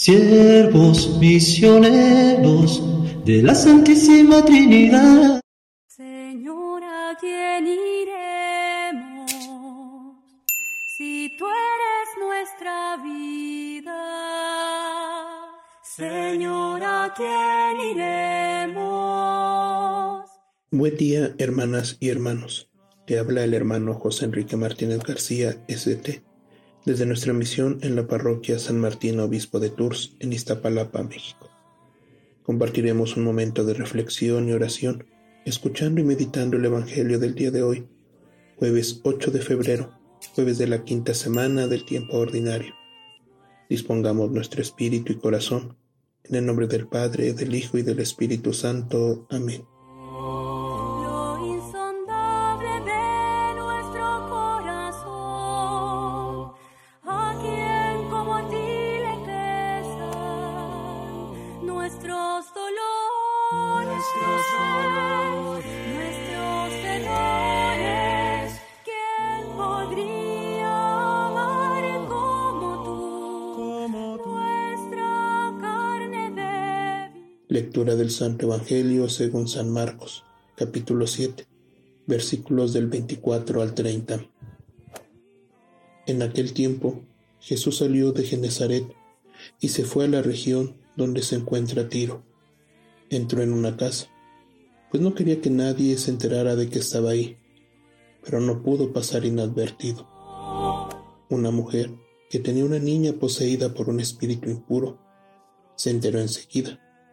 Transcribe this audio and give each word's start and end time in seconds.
siervos 0.00 1.18
misioneros 1.18 2.82
de 3.26 3.42
la 3.42 3.54
Santísima 3.54 4.42
Trinidad. 4.42 5.42
Señor, 5.86 6.82
¿a 6.82 7.14
quién 7.20 7.66
iremos 7.66 9.30
si 10.96 11.36
tú 11.36 11.44
eres 11.44 12.08
nuestra 12.18 12.96
vida? 13.04 13.92
Señor, 15.82 16.82
¿a 16.82 17.12
quién 17.14 17.78
iremos? 17.92 18.80
Buen 20.70 20.96
día, 20.96 21.34
hermanas 21.36 21.98
y 22.00 22.08
hermanos. 22.08 22.70
Te 23.06 23.18
habla 23.18 23.44
el 23.44 23.52
hermano 23.52 23.92
José 23.92 24.24
Enrique 24.24 24.56
Martínez 24.56 25.02
García, 25.02 25.62
ST 25.68 26.29
desde 26.84 27.06
nuestra 27.06 27.32
misión 27.32 27.78
en 27.82 27.96
la 27.96 28.06
parroquia 28.06 28.58
San 28.58 28.78
Martín 28.78 29.20
Obispo 29.20 29.60
de 29.60 29.70
Tours, 29.70 30.16
en 30.18 30.32
Iztapalapa, 30.32 31.02
México. 31.02 31.50
Compartiremos 32.42 33.16
un 33.16 33.24
momento 33.24 33.64
de 33.64 33.74
reflexión 33.74 34.48
y 34.48 34.52
oración, 34.52 35.04
escuchando 35.44 36.00
y 36.00 36.04
meditando 36.04 36.56
el 36.56 36.64
Evangelio 36.64 37.18
del 37.18 37.34
día 37.34 37.50
de 37.50 37.62
hoy, 37.62 37.86
jueves 38.56 39.00
8 39.04 39.30
de 39.30 39.40
febrero, 39.40 39.92
jueves 40.34 40.58
de 40.58 40.66
la 40.66 40.84
quinta 40.84 41.14
semana 41.14 41.66
del 41.66 41.84
tiempo 41.84 42.18
ordinario. 42.18 42.74
Dispongamos 43.68 44.30
nuestro 44.30 44.62
espíritu 44.62 45.12
y 45.12 45.16
corazón, 45.16 45.76
en 46.24 46.34
el 46.36 46.46
nombre 46.46 46.66
del 46.66 46.86
Padre, 46.86 47.32
del 47.32 47.54
Hijo 47.54 47.78
y 47.78 47.82
del 47.82 48.00
Espíritu 48.00 48.52
Santo. 48.52 49.26
Amén. 49.30 49.64
Lectura 77.50 77.96
del 77.96 78.12
Santo 78.12 78.46
Evangelio 78.46 79.08
según 79.08 79.48
San 79.48 79.72
Marcos, 79.72 80.22
capítulo 80.54 81.08
7, 81.08 81.48
versículos 82.06 82.72
del 82.72 82.86
24 82.86 83.60
al 83.60 83.74
30. 83.74 84.24
En 86.06 86.22
aquel 86.22 86.52
tiempo, 86.52 87.00
Jesús 87.40 87.78
salió 87.78 88.12
de 88.12 88.22
Genezaret 88.22 88.84
y 89.58 89.70
se 89.70 89.82
fue 89.82 90.04
a 90.04 90.08
la 90.08 90.22
región 90.22 90.76
donde 90.94 91.22
se 91.22 91.34
encuentra 91.34 91.88
Tiro. 91.88 92.22
Entró 93.08 93.42
en 93.42 93.52
una 93.52 93.76
casa, 93.76 94.06
pues 94.92 95.02
no 95.02 95.16
quería 95.16 95.40
que 95.40 95.50
nadie 95.50 95.98
se 95.98 96.12
enterara 96.12 96.54
de 96.54 96.68
que 96.68 96.78
estaba 96.78 97.10
ahí, 97.10 97.36
pero 98.22 98.38
no 98.38 98.62
pudo 98.62 98.92
pasar 98.92 99.24
inadvertido. 99.24 100.08
Una 101.28 101.50
mujer 101.50 101.90
que 102.30 102.38
tenía 102.38 102.64
una 102.64 102.78
niña 102.78 103.14
poseída 103.14 103.74
por 103.74 103.88
un 103.88 103.98
espíritu 103.98 104.48
impuro 104.48 105.00
se 105.74 105.90
enteró 105.90 106.20
enseguida 106.20 106.78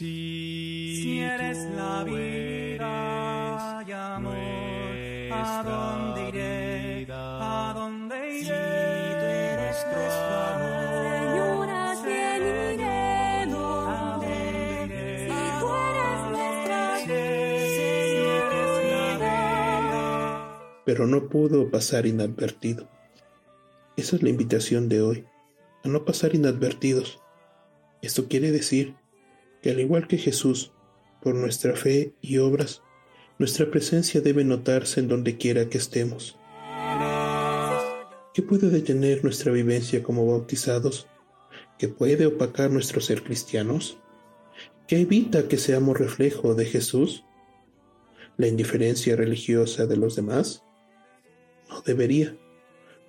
Si, 0.00 1.20
eres 1.20 1.58
la 1.76 2.04
vida 2.04 3.84
y 3.86 3.92
amor, 3.92 4.32
¿a 5.30 5.62
dónde 5.62 6.28
iré? 6.30 7.06
¿A 7.10 7.74
dónde 7.76 8.16
iré? 8.30 8.40
Si 8.40 8.48
tú 8.48 9.26
eres 9.26 9.76
nuestro 9.92 10.36
amor, 10.54 11.66
Señora, 11.66 11.92
¿quién 12.02 12.42
iremos? 12.72 13.88
¿A 13.88 14.16
dónde 14.16 14.32
iré? 14.86 15.28
Si 15.28 15.36
tú 15.60 15.68
eres 15.68 16.20
nuestra 16.32 16.80
vida. 19.18 19.34
Pero 20.86 21.06
no 21.06 21.28
pudo 21.28 21.70
pasar 21.70 22.06
inadvertido. 22.06 22.88
Esa 23.98 24.16
es 24.16 24.22
la 24.22 24.30
invitación 24.30 24.88
de 24.88 25.02
hoy, 25.02 25.26
a 25.84 25.88
no 25.88 26.06
pasar 26.06 26.34
inadvertidos. 26.34 27.20
Esto 28.00 28.28
quiere 28.28 28.50
decir 28.50 28.96
que 29.62 29.70
al 29.70 29.80
igual 29.80 30.06
que 30.08 30.18
Jesús, 30.18 30.72
por 31.22 31.34
nuestra 31.34 31.76
fe 31.76 32.14
y 32.20 32.38
obras, 32.38 32.82
nuestra 33.38 33.70
presencia 33.70 34.20
debe 34.20 34.44
notarse 34.44 35.00
en 35.00 35.08
donde 35.08 35.36
quiera 35.36 35.68
que 35.68 35.78
estemos. 35.78 36.38
¿Qué 38.34 38.42
puede 38.42 38.70
detener 38.70 39.24
nuestra 39.24 39.52
vivencia 39.52 40.02
como 40.02 40.26
bautizados? 40.26 41.06
¿Qué 41.78 41.88
puede 41.88 42.26
opacar 42.26 42.70
nuestro 42.70 43.00
ser 43.00 43.22
cristianos? 43.22 43.98
¿Qué 44.86 45.00
evita 45.00 45.48
que 45.48 45.56
seamos 45.56 45.98
reflejo 45.98 46.54
de 46.54 46.64
Jesús? 46.64 47.24
¿La 48.36 48.46
indiferencia 48.46 49.16
religiosa 49.16 49.86
de 49.86 49.96
los 49.96 50.16
demás? 50.16 50.62
No 51.68 51.80
debería, 51.82 52.36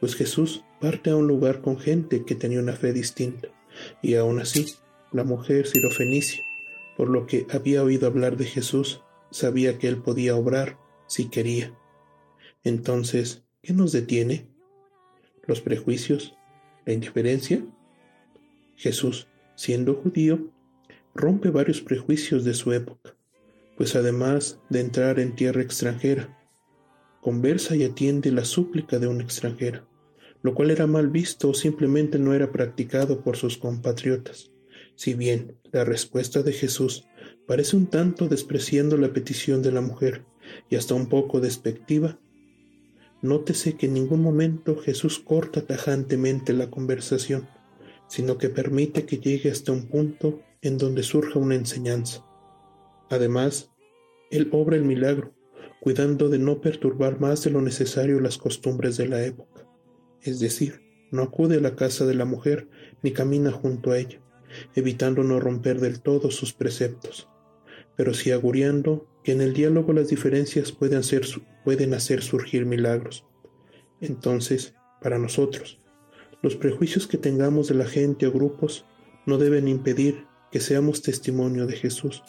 pues 0.00 0.14
Jesús 0.14 0.64
parte 0.80 1.10
a 1.10 1.16
un 1.16 1.26
lugar 1.26 1.60
con 1.60 1.78
gente 1.78 2.24
que 2.24 2.34
tenía 2.34 2.60
una 2.60 2.74
fe 2.74 2.92
distinta, 2.92 3.48
y 4.02 4.14
aún 4.14 4.40
así 4.40 4.66
la 5.16 5.24
mujer 5.24 5.66
sirofenicia, 5.66 6.44
por 6.94 7.08
lo 7.08 7.26
que 7.26 7.46
había 7.50 7.82
oído 7.82 8.06
hablar 8.06 8.36
de 8.36 8.44
Jesús, 8.44 9.02
sabía 9.30 9.78
que 9.78 9.88
él 9.88 9.96
podía 9.96 10.36
obrar 10.36 10.78
si 11.06 11.30
quería. 11.30 11.74
Entonces, 12.64 13.42
¿qué 13.62 13.72
nos 13.72 13.92
detiene? 13.92 14.46
¿Los 15.46 15.62
prejuicios? 15.62 16.36
¿La 16.84 16.92
indiferencia? 16.92 17.64
Jesús, 18.76 19.26
siendo 19.54 19.94
judío, 19.94 20.50
rompe 21.14 21.48
varios 21.48 21.80
prejuicios 21.80 22.44
de 22.44 22.52
su 22.52 22.74
época, 22.74 23.16
pues 23.78 23.96
además 23.96 24.60
de 24.68 24.80
entrar 24.80 25.18
en 25.18 25.34
tierra 25.34 25.62
extranjera, 25.62 26.38
conversa 27.22 27.74
y 27.74 27.84
atiende 27.84 28.30
la 28.32 28.44
súplica 28.44 28.98
de 28.98 29.06
una 29.06 29.24
extranjera, 29.24 29.88
lo 30.42 30.54
cual 30.54 30.70
era 30.70 30.86
mal 30.86 31.08
visto 31.08 31.48
o 31.48 31.54
simplemente 31.54 32.18
no 32.18 32.34
era 32.34 32.52
practicado 32.52 33.22
por 33.22 33.38
sus 33.38 33.56
compatriotas. 33.56 34.50
Si 34.96 35.12
bien 35.12 35.58
la 35.72 35.84
respuesta 35.84 36.42
de 36.42 36.52
Jesús 36.52 37.06
parece 37.46 37.76
un 37.76 37.86
tanto 37.86 38.28
despreciando 38.28 38.96
la 38.96 39.12
petición 39.12 39.62
de 39.62 39.70
la 39.70 39.82
mujer 39.82 40.24
y 40.70 40.76
hasta 40.76 40.94
un 40.94 41.08
poco 41.08 41.40
despectiva, 41.40 42.18
nótese 43.20 43.76
que 43.76 43.86
en 43.86 43.94
ningún 43.94 44.22
momento 44.22 44.76
Jesús 44.76 45.18
corta 45.18 45.66
tajantemente 45.66 46.54
la 46.54 46.70
conversación, 46.70 47.46
sino 48.08 48.38
que 48.38 48.48
permite 48.48 49.04
que 49.04 49.18
llegue 49.18 49.50
hasta 49.50 49.72
un 49.72 49.86
punto 49.86 50.40
en 50.62 50.78
donde 50.78 51.02
surja 51.02 51.38
una 51.38 51.56
enseñanza. 51.56 52.24
Además, 53.10 53.70
Él 54.30 54.48
obra 54.52 54.76
el 54.76 54.84
milagro, 54.84 55.34
cuidando 55.80 56.30
de 56.30 56.38
no 56.38 56.62
perturbar 56.62 57.20
más 57.20 57.44
de 57.44 57.50
lo 57.50 57.60
necesario 57.60 58.18
las 58.18 58.38
costumbres 58.38 58.96
de 58.96 59.08
la 59.08 59.22
época, 59.24 59.68
es 60.22 60.40
decir, 60.40 60.80
no 61.12 61.22
acude 61.22 61.58
a 61.58 61.60
la 61.60 61.76
casa 61.76 62.06
de 62.06 62.14
la 62.14 62.24
mujer 62.24 62.68
ni 63.02 63.12
camina 63.12 63.52
junto 63.52 63.92
a 63.92 63.98
ella, 63.98 64.20
evitando 64.74 65.22
no 65.22 65.40
romper 65.40 65.80
del 65.80 66.00
todo 66.00 66.30
sus 66.30 66.52
preceptos, 66.52 67.28
pero 67.96 68.14
sí 68.14 68.30
aguriando 68.30 69.06
que 69.24 69.32
en 69.32 69.40
el 69.40 69.54
diálogo 69.54 69.92
las 69.92 70.08
diferencias 70.08 70.72
pueden, 70.72 71.02
pueden 71.64 71.94
hacer 71.94 72.22
surgir 72.22 72.66
milagros. 72.66 73.26
Entonces, 74.00 74.74
para 75.00 75.18
nosotros, 75.18 75.80
los 76.42 76.56
prejuicios 76.56 77.06
que 77.06 77.18
tengamos 77.18 77.68
de 77.68 77.74
la 77.74 77.86
gente 77.86 78.26
o 78.26 78.32
grupos 78.32 78.84
no 79.24 79.38
deben 79.38 79.66
impedir 79.68 80.26
que 80.52 80.60
seamos 80.60 81.02
testimonio 81.02 81.66
de 81.66 81.74
Jesús, 81.74 82.22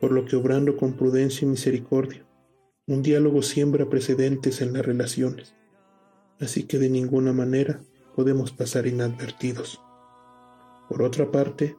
por 0.00 0.12
lo 0.12 0.24
que 0.26 0.36
obrando 0.36 0.76
con 0.76 0.96
prudencia 0.96 1.46
y 1.46 1.48
misericordia, 1.48 2.26
un 2.86 3.02
diálogo 3.02 3.42
siembra 3.42 3.88
precedentes 3.88 4.60
en 4.60 4.72
las 4.72 4.84
relaciones, 4.84 5.54
así 6.38 6.64
que 6.64 6.78
de 6.78 6.90
ninguna 6.90 7.32
manera 7.32 7.80
podemos 8.14 8.52
pasar 8.52 8.86
inadvertidos. 8.86 9.80
Por 10.88 11.02
otra 11.02 11.30
parte, 11.30 11.76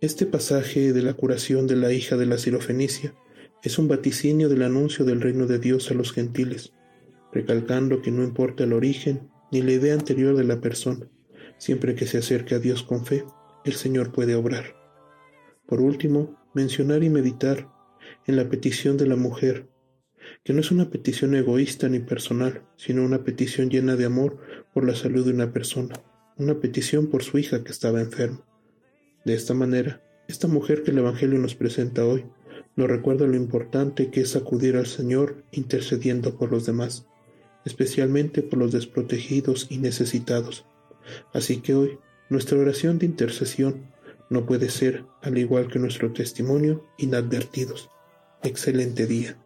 este 0.00 0.26
pasaje 0.26 0.92
de 0.92 1.02
la 1.02 1.14
curación 1.14 1.68
de 1.68 1.76
la 1.76 1.92
hija 1.92 2.16
de 2.16 2.26
la 2.26 2.38
Sirofenicia 2.38 3.14
es 3.62 3.78
un 3.78 3.86
vaticinio 3.86 4.48
del 4.48 4.62
anuncio 4.62 5.04
del 5.04 5.20
reino 5.20 5.46
de 5.46 5.60
Dios 5.60 5.90
a 5.92 5.94
los 5.94 6.12
gentiles, 6.12 6.72
recalcando 7.32 8.02
que 8.02 8.10
no 8.10 8.24
importa 8.24 8.64
el 8.64 8.72
origen 8.72 9.30
ni 9.52 9.62
la 9.62 9.72
idea 9.72 9.94
anterior 9.94 10.36
de 10.36 10.42
la 10.42 10.60
persona, 10.60 11.08
siempre 11.56 11.94
que 11.94 12.08
se 12.08 12.18
acerque 12.18 12.56
a 12.56 12.58
Dios 12.58 12.82
con 12.82 13.06
fe, 13.06 13.24
el 13.64 13.74
Señor 13.74 14.10
puede 14.10 14.34
obrar. 14.34 14.74
Por 15.66 15.80
último, 15.80 16.36
mencionar 16.52 17.04
y 17.04 17.10
meditar 17.10 17.68
en 18.26 18.34
la 18.34 18.48
petición 18.48 18.96
de 18.96 19.06
la 19.06 19.14
mujer, 19.14 19.68
que 20.44 20.52
no 20.52 20.60
es 20.60 20.70
una 20.70 20.90
petición 20.90 21.34
egoísta 21.34 21.88
ni 21.88 22.00
personal, 22.00 22.62
sino 22.76 23.04
una 23.04 23.24
petición 23.24 23.70
llena 23.70 23.96
de 23.96 24.04
amor 24.04 24.38
por 24.72 24.86
la 24.86 24.94
salud 24.94 25.24
de 25.24 25.32
una 25.32 25.52
persona, 25.52 25.94
una 26.36 26.60
petición 26.60 27.08
por 27.08 27.22
su 27.22 27.38
hija 27.38 27.62
que 27.62 27.72
estaba 27.72 28.00
enferma. 28.00 28.44
De 29.24 29.34
esta 29.34 29.54
manera, 29.54 30.02
esta 30.28 30.48
mujer 30.48 30.82
que 30.82 30.90
el 30.90 30.98
Evangelio 30.98 31.38
nos 31.38 31.54
presenta 31.54 32.04
hoy 32.04 32.24
nos 32.74 32.88
recuerda 32.88 33.26
lo 33.26 33.36
importante 33.36 34.10
que 34.10 34.22
es 34.22 34.34
acudir 34.34 34.76
al 34.76 34.86
Señor 34.86 35.44
intercediendo 35.52 36.38
por 36.38 36.50
los 36.50 36.64
demás, 36.64 37.06
especialmente 37.64 38.42
por 38.42 38.58
los 38.58 38.72
desprotegidos 38.72 39.66
y 39.70 39.78
necesitados. 39.78 40.64
Así 41.34 41.58
que 41.60 41.74
hoy 41.74 41.98
nuestra 42.30 42.58
oración 42.58 42.98
de 42.98 43.06
intercesión 43.06 43.92
no 44.30 44.46
puede 44.46 44.70
ser, 44.70 45.04
al 45.20 45.36
igual 45.36 45.68
que 45.68 45.78
nuestro 45.78 46.12
testimonio, 46.12 46.86
inadvertidos. 46.96 47.90
Excelente 48.42 49.06
día. 49.06 49.36